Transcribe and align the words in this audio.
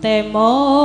temong 0.00 0.79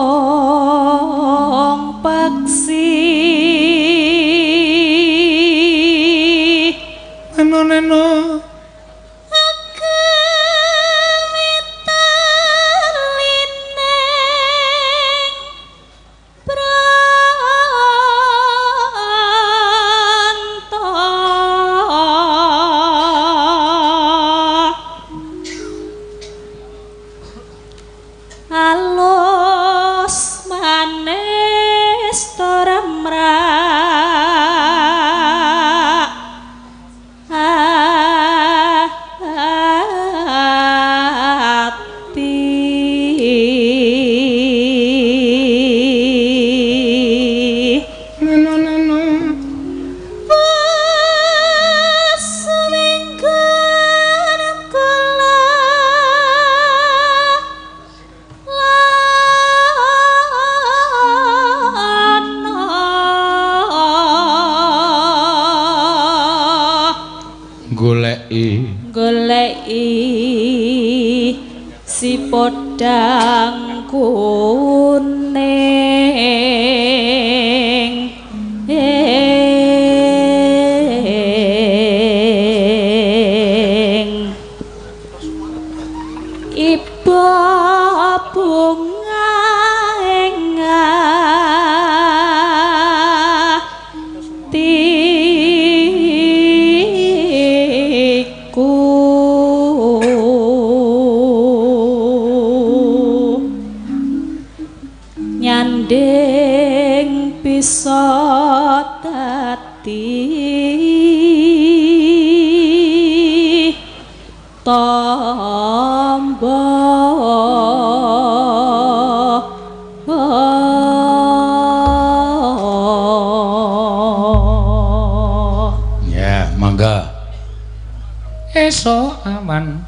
esok 128.55 129.27
aman. 129.27 129.83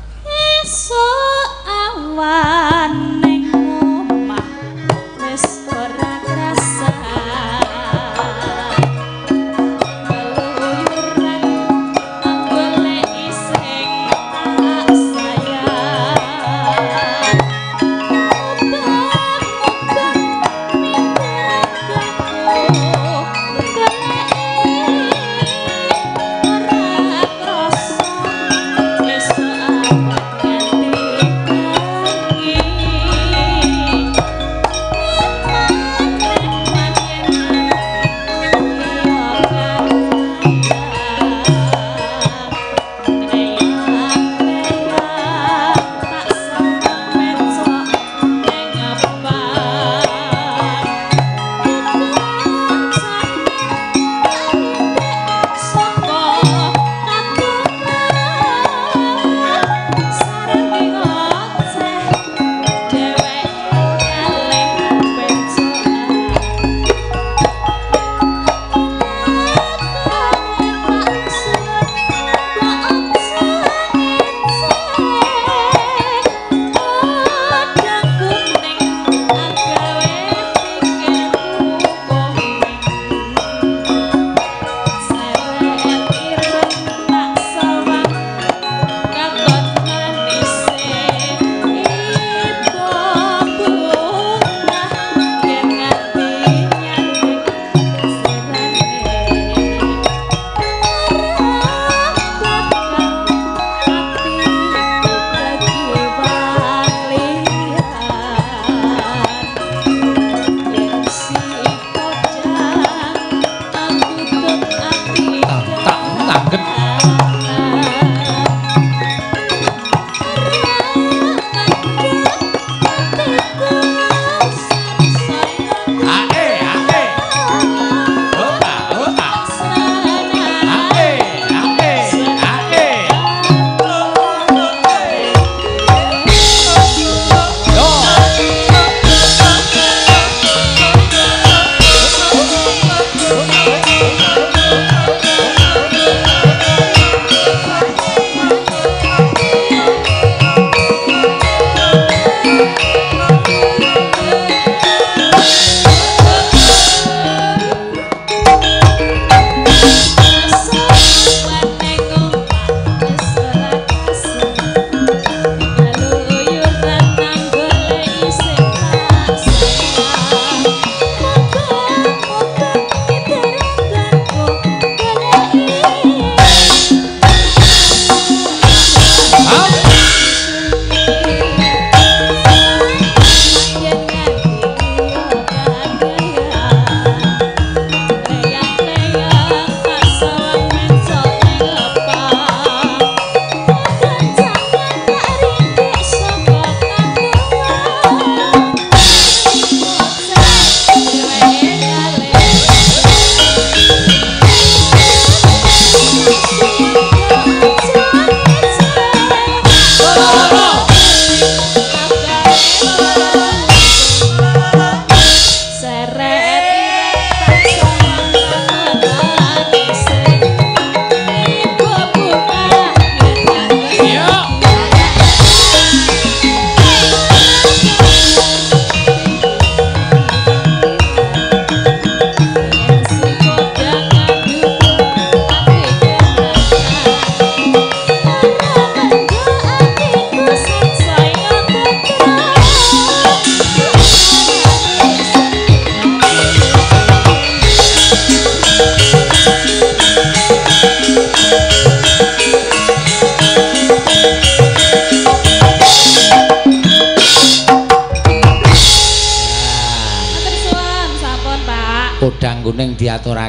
Esuk 0.60 1.52
awan 1.64 3.27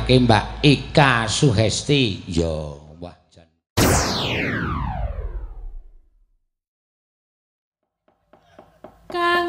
ke 0.09 0.17
Mbak 0.25 0.65
Ika 0.65 1.29
Suhesti. 1.29 2.25
Yo 2.33 2.81
wah 2.97 3.13
jan 3.29 3.45
Kang 9.13 9.48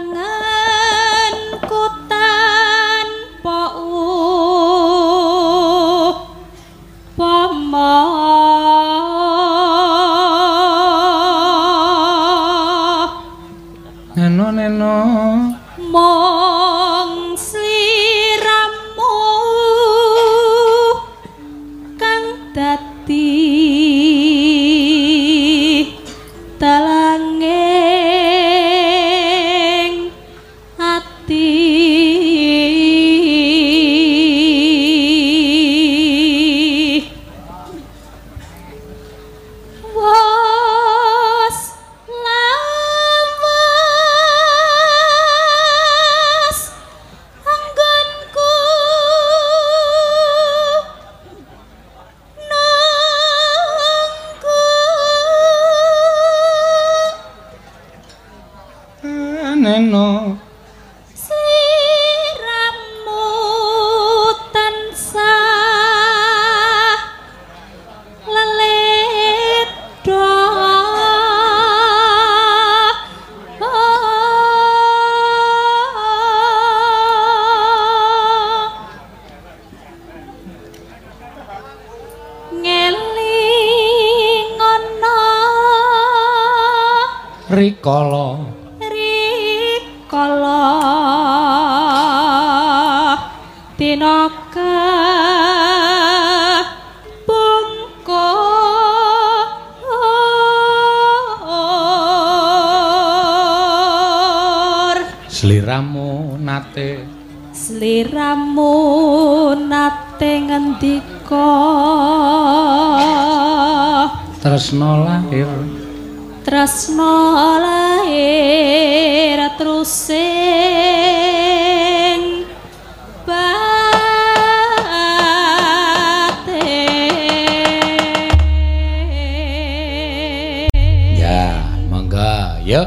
Ya. 132.69 132.85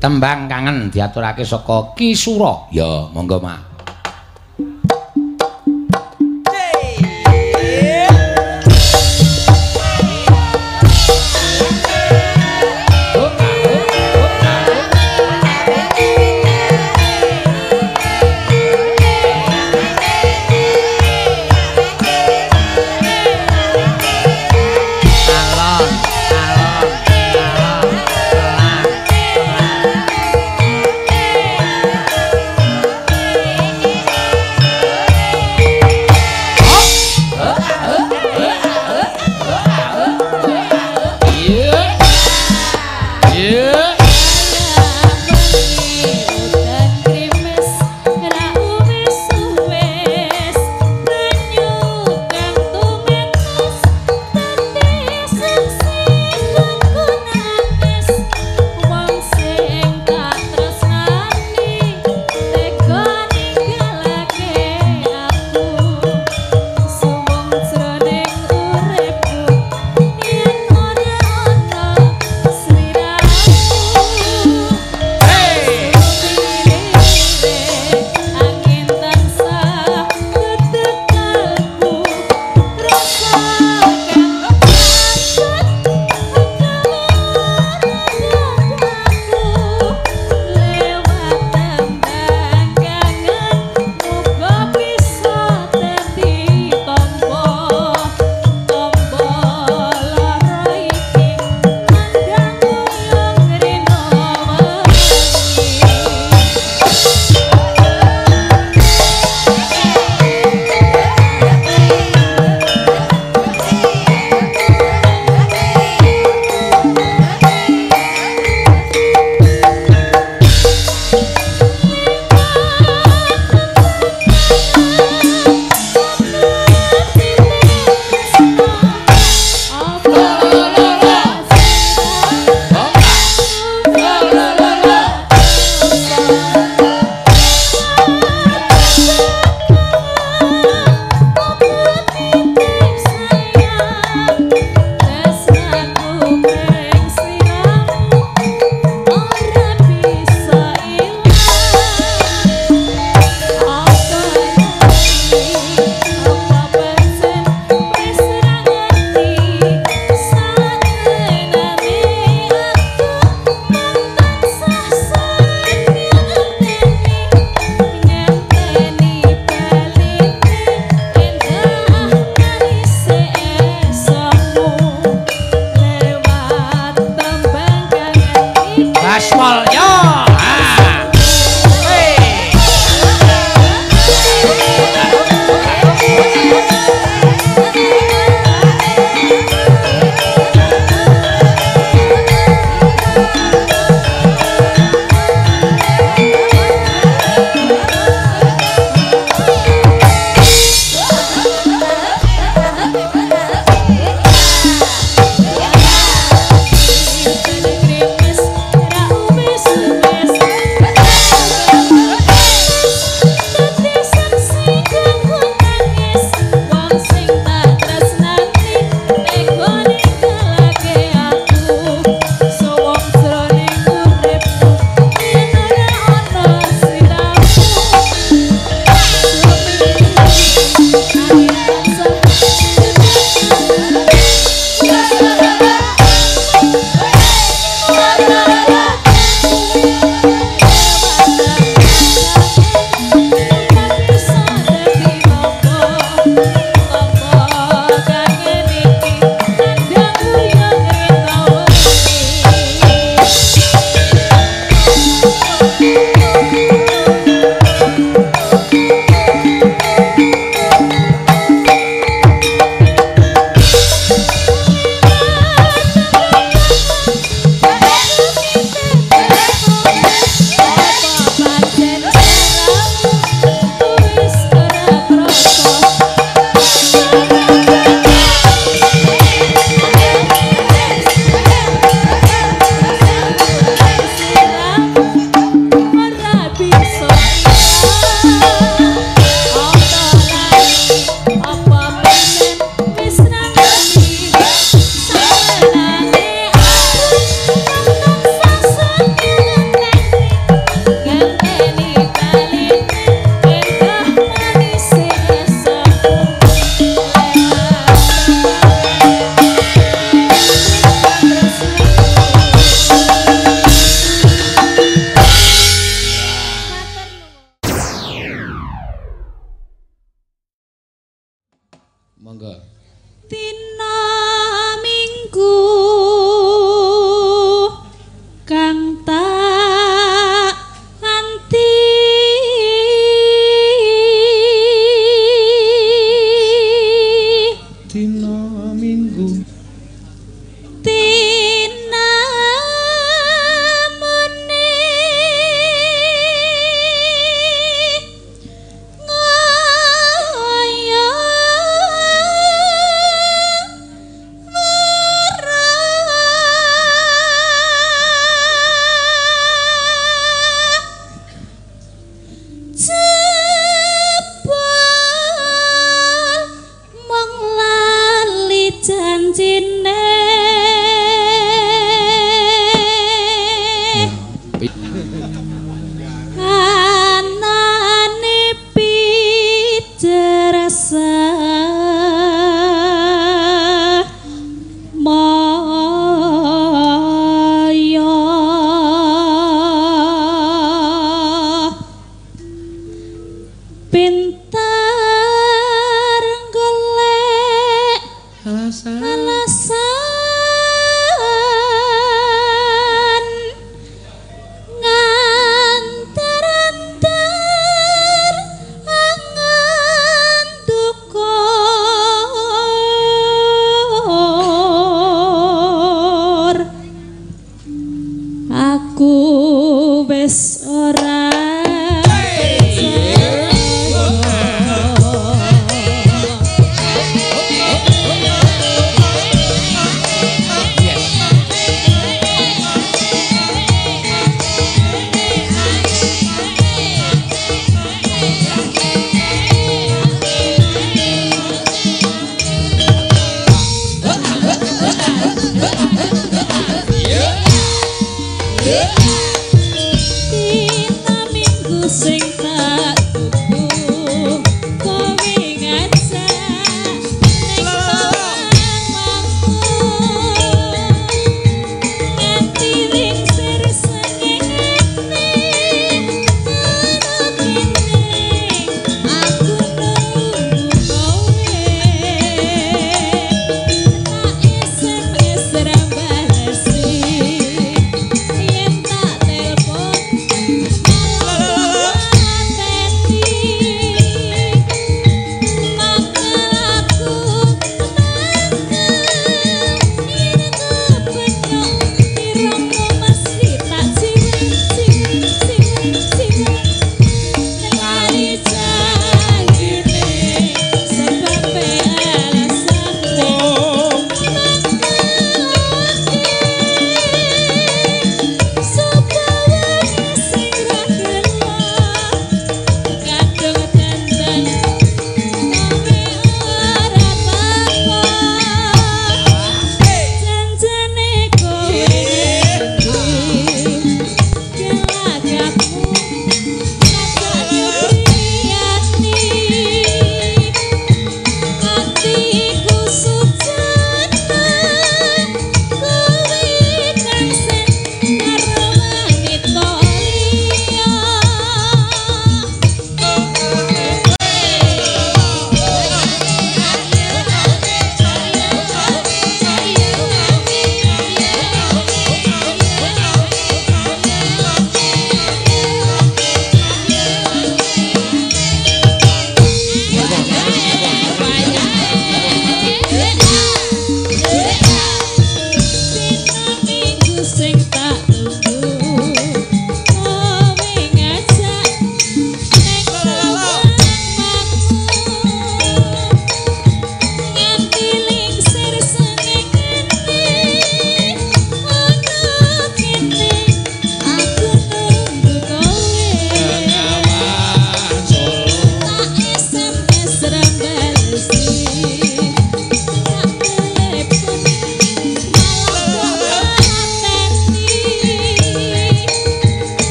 Tembang 0.00 0.48
kangen 0.48 0.88
diaturake 0.88 1.44
saka 1.44 1.92
Kisura. 1.92 2.72
Ya, 2.72 3.06
monggo, 3.12 3.36
Mak. 3.38 3.71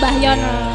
Mbah 0.00 0.16
Yono. 0.16 0.69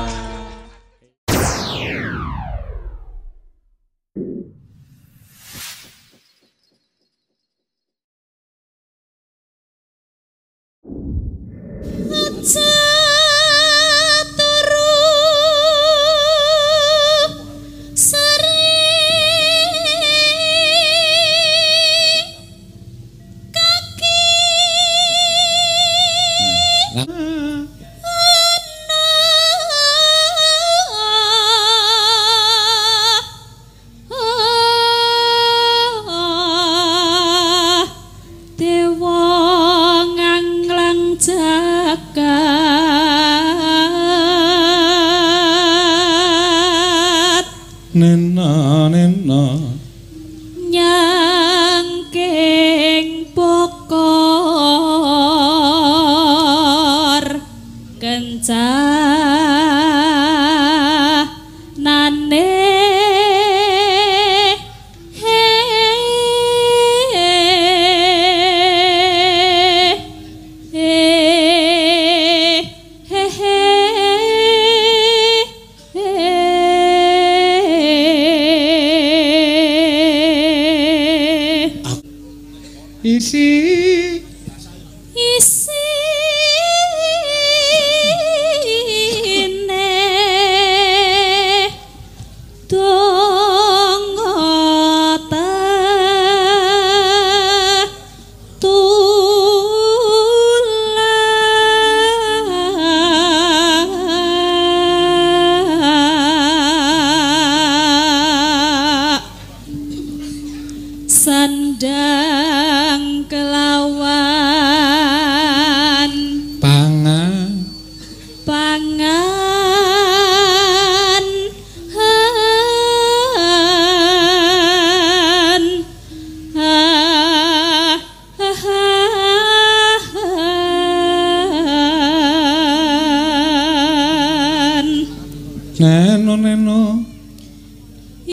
Neno 135.79 136.38
neno 136.38 137.03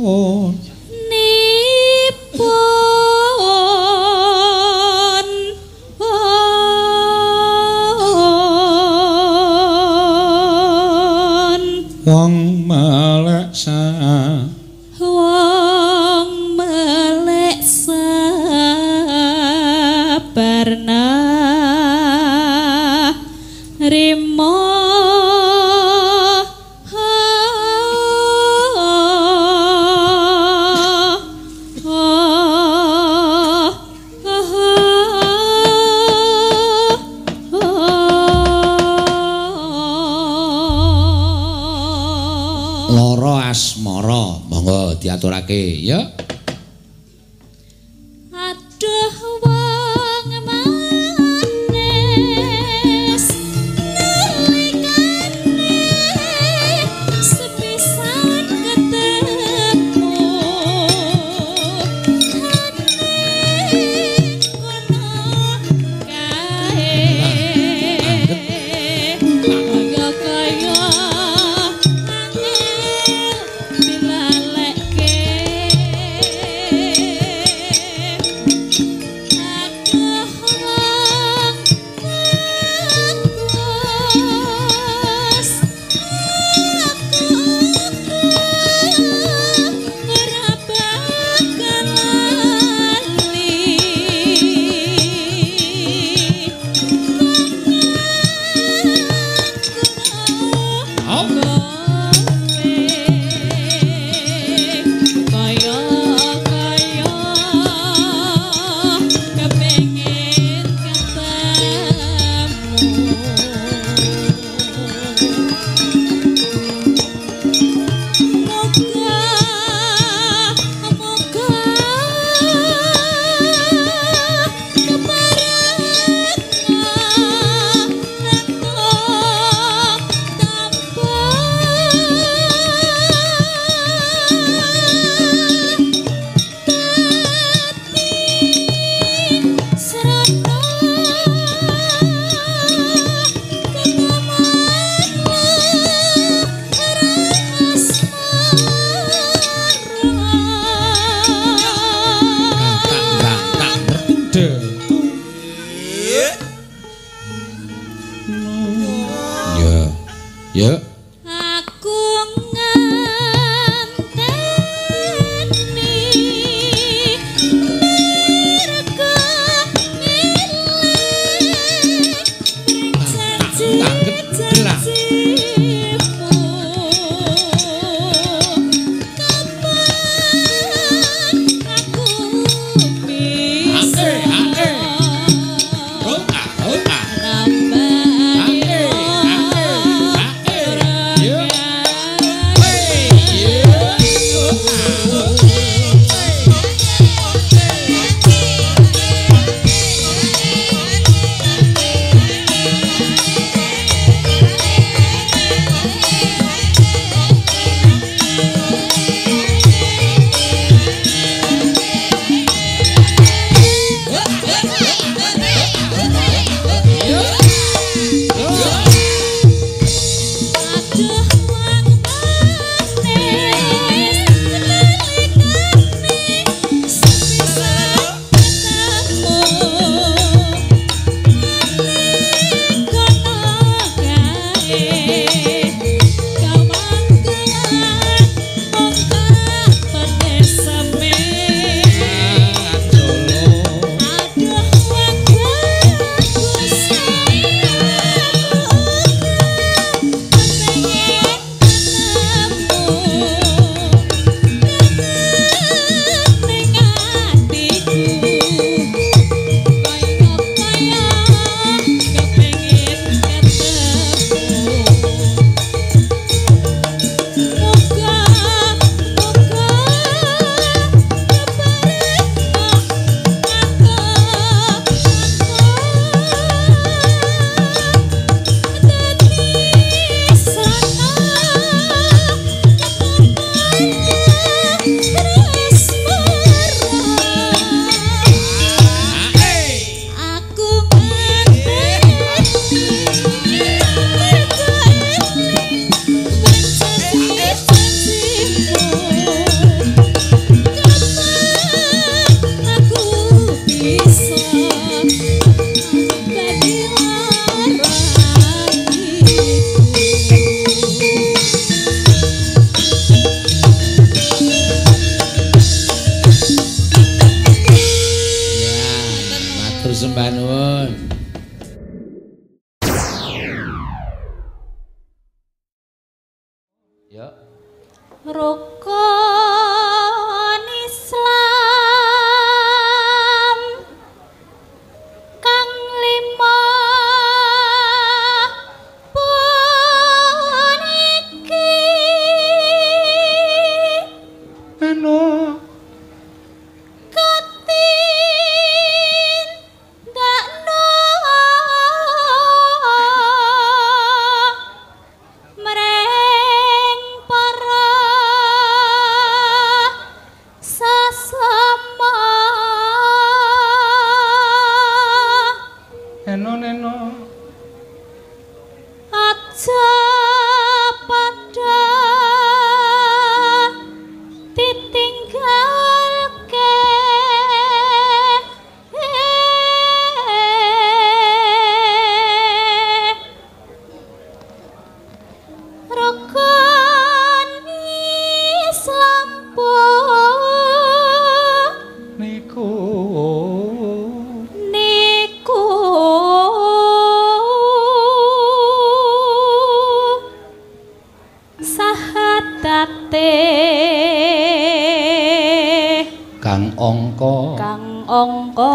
angka 406.77 407.57
kang 407.57 408.05
angka 408.05 408.73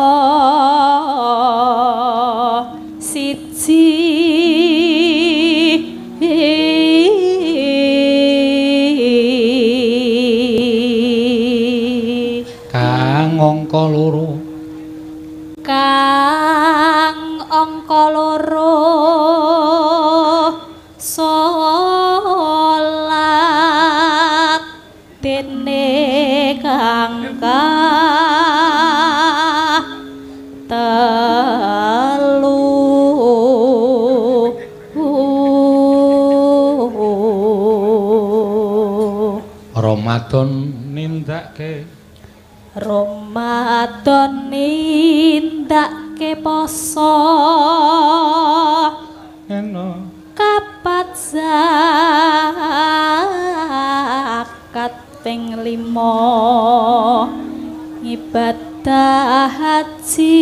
wadon 43.82 44.46
nindak 44.46 46.14
poso. 46.38 47.18
Eno. 49.50 50.06
Kapat 50.38 51.18
zakat 51.18 51.74
ping 55.26 55.58
limo 55.66 56.14
ibadah 58.06 59.50
haji. 59.50 60.38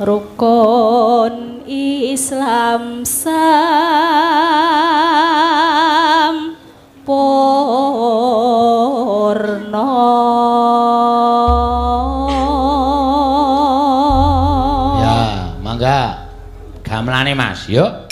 Rukun 0.00 1.68
islam. 1.68 3.03
mane 17.24 17.34
Mas, 17.34 17.68
Yo. 17.68 18.03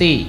Yeah. 0.00 0.26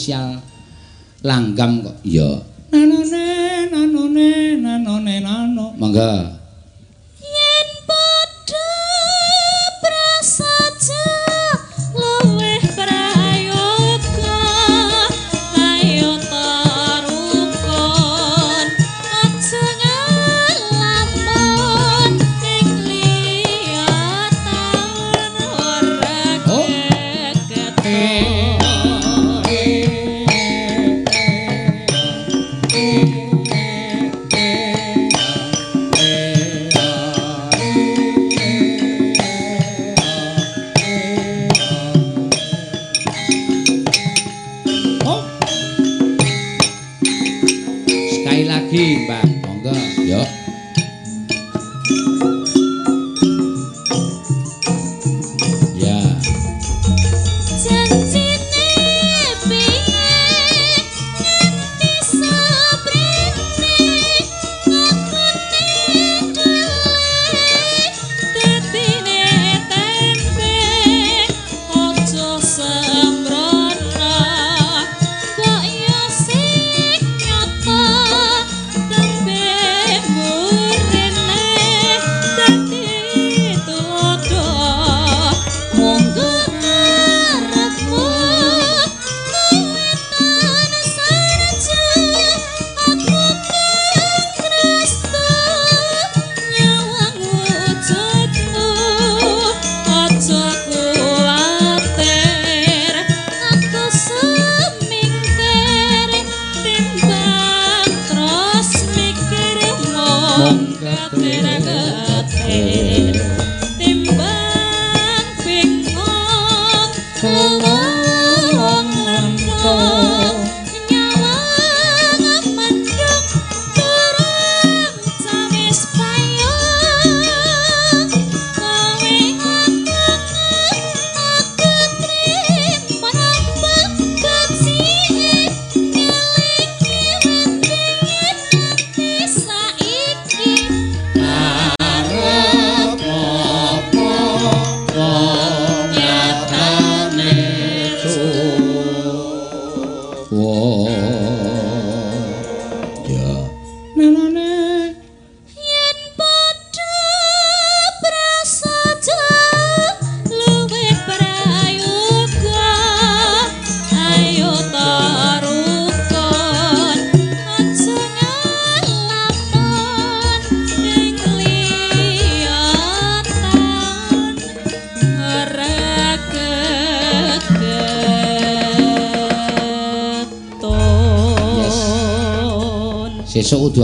spesial 0.00 0.40
langgam 1.20 1.84
kok. 1.84 2.00
Iya. 2.00 2.40
Nanone 2.72 3.24
nanone 3.68 4.56
nanone 4.56 5.14
nano. 5.20 5.76
Mangga. 5.76 6.39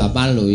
bapak 0.07 0.39
lho 0.39 0.47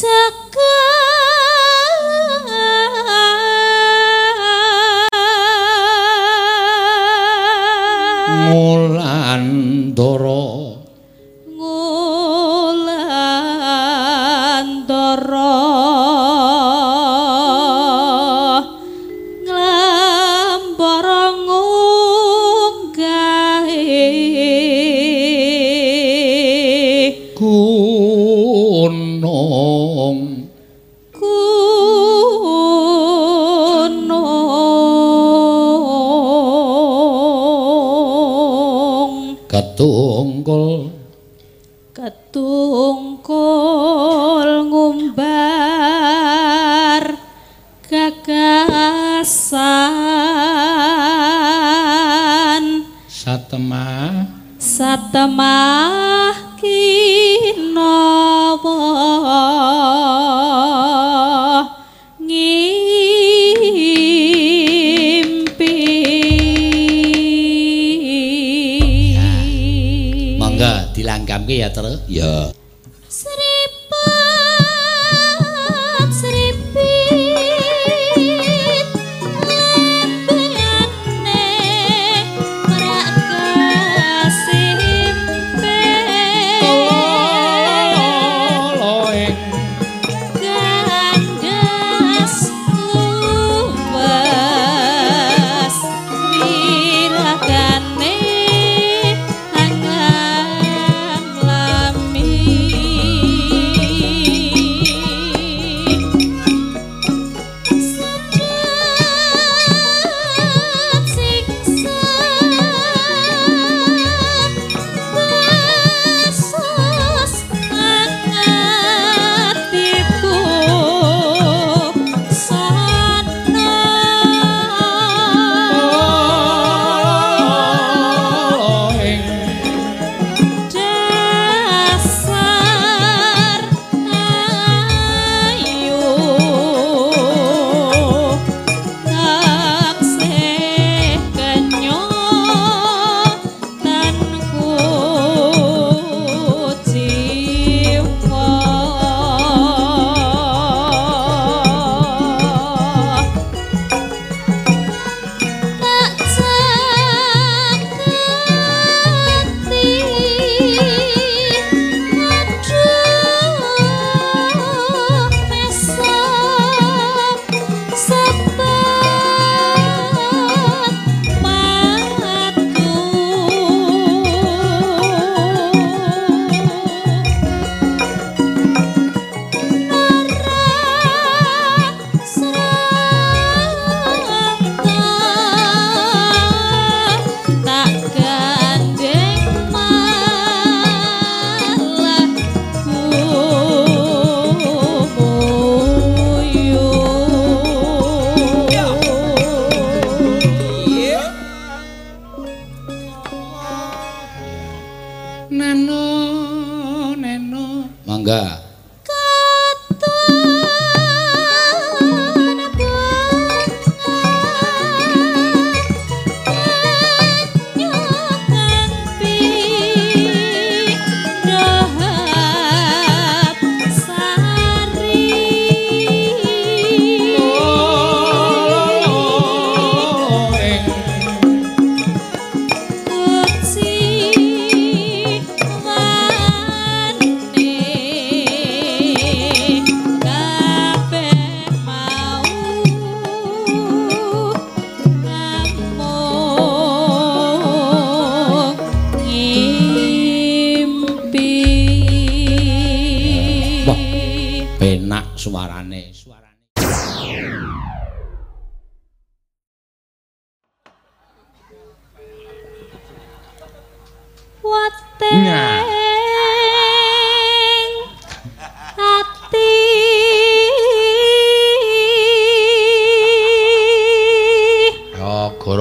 tak 0.00 0.39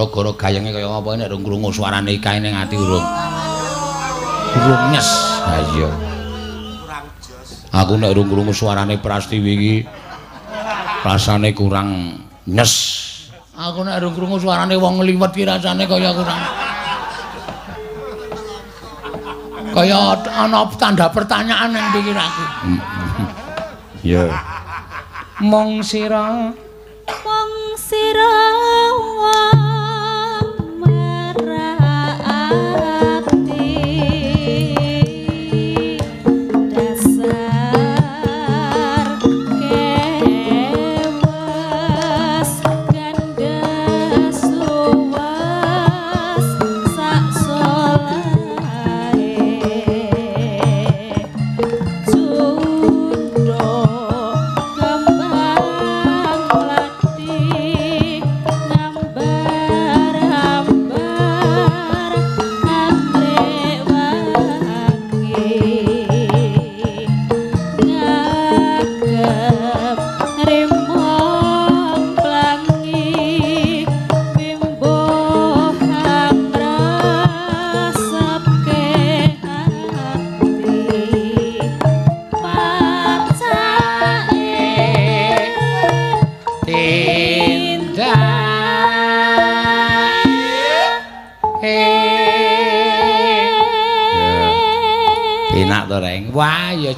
gara-gara 0.08 0.32
gayenge 0.40 0.72
kaya 0.72 0.88
apa 0.88 1.10
nek 1.20 1.28
rung 1.28 1.44
krungu 1.44 1.76
suarane 1.76 2.16
ikae 2.16 2.40
ning 2.40 2.56
ati 2.56 2.80
urung. 2.80 3.04
Urung 4.56 4.84
nyes. 4.96 5.10
Ha 5.44 5.54
iya. 5.76 5.90
Aku 7.84 8.00
nek 8.00 8.16
rung 8.16 8.32
krungu 8.32 8.56
suarane 8.56 8.96
Prastiwi 9.04 9.52
iki 9.60 9.76
rasane 11.04 11.52
kurang 11.52 12.16
nyes. 12.48 12.74
Aku 13.60 13.84
nek 13.84 14.00
rung 14.00 14.16
krungu 14.16 14.40
suarane 14.40 14.80
wong 14.80 15.04
liwet 15.04 15.36
ki 15.36 15.44
rasane 15.44 15.84
kaya 15.84 16.16
kurang 16.16 16.40
kaya 19.70 20.18
ana 20.34 20.66
tanda 20.76 21.08
pertanyaan 21.12 21.76
ning 21.76 21.86
pikiranku. 21.94 22.46
Ya. 24.00 24.32
Mong 25.44 25.84
sira 25.84 26.56
mong 27.04 27.52
sira 27.76 28.32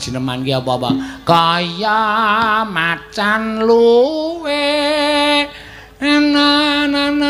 jeneman 0.02 0.42
ki 0.42 0.58
apa-apa. 0.58 0.90
Kaya 1.22 2.02
macan 2.66 3.62
luwe. 3.62 4.66
Na 6.02 6.18
na 6.90 7.06
na 7.14 7.14
na 7.14 7.30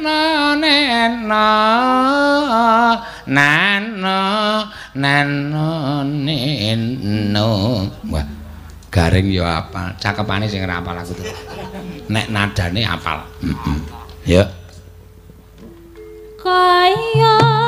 na 0.00 0.18
na 0.56 1.46
na 3.28 3.50
nano 4.96 5.68
neno. 6.08 7.50
Wah, 8.08 8.26
garing 8.88 9.28
ya 9.28 9.60
apa? 9.60 10.00
Cakepane 10.00 10.48
sing 10.48 10.64
ora 10.64 10.80
apal 10.80 10.96
aku 10.96 11.12
tuh. 11.12 11.28
Nek 12.08 12.32
nadane 12.32 12.80
apal. 12.88 13.20
Heeh. 13.44 13.78
Ya. 14.24 14.44
kaya 16.40 17.59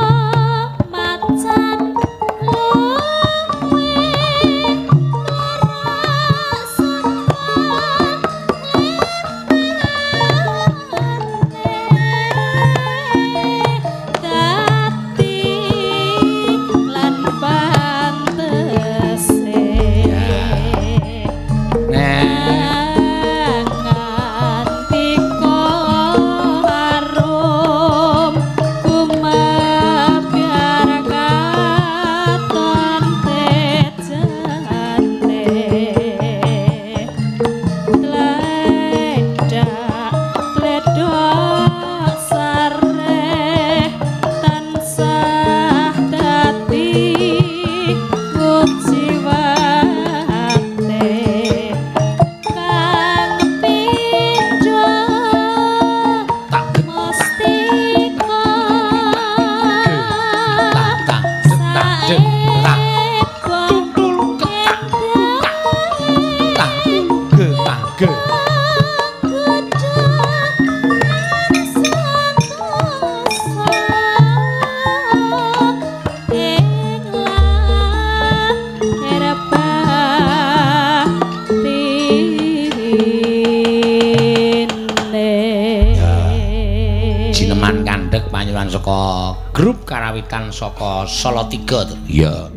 karawitan 90.32 90.48
saka 90.48 91.04
3 91.04 91.68
to. 91.68 91.96
Iya. 92.08 92.48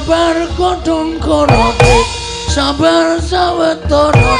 sabar 0.00 0.48
kodong 0.56 1.20
korote 1.20 1.96
sabar 2.48 3.20
sawetara 3.20 4.32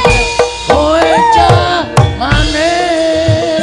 koe 0.65 1.13
cah 1.37 1.85
manik 2.17 3.61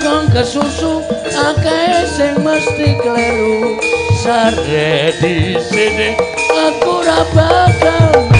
kang 0.00 0.24
kesusu 0.32 1.04
akeh 1.36 2.08
sing 2.08 2.40
mesti 2.40 2.96
kleru. 3.04 3.76
Sare 4.16 5.12
di 5.20 5.60
sini 5.60 6.16
aku 6.56 7.04
ra 7.04 7.20
bakal 7.36 8.35